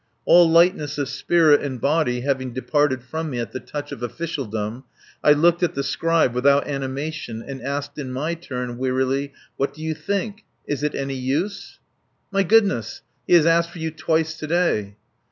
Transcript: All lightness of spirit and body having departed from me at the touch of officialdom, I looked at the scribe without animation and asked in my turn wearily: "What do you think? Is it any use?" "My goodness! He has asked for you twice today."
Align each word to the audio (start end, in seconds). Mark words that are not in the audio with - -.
All 0.25 0.49
lightness 0.49 0.97
of 0.97 1.09
spirit 1.09 1.61
and 1.61 1.79
body 1.79 2.21
having 2.21 2.53
departed 2.53 3.03
from 3.03 3.29
me 3.29 3.37
at 3.37 3.51
the 3.51 3.59
touch 3.59 3.91
of 3.91 4.01
officialdom, 4.01 4.83
I 5.23 5.33
looked 5.33 5.61
at 5.61 5.75
the 5.75 5.83
scribe 5.83 6.33
without 6.33 6.65
animation 6.67 7.43
and 7.47 7.61
asked 7.61 7.99
in 7.99 8.11
my 8.11 8.33
turn 8.33 8.79
wearily: 8.79 9.31
"What 9.57 9.75
do 9.75 9.83
you 9.83 9.93
think? 9.93 10.43
Is 10.65 10.81
it 10.81 10.95
any 10.95 11.13
use?" 11.13 11.77
"My 12.31 12.41
goodness! 12.41 13.03
He 13.27 13.35
has 13.35 13.45
asked 13.45 13.69
for 13.69 13.77
you 13.77 13.91
twice 13.91 14.35
today." 14.35 14.95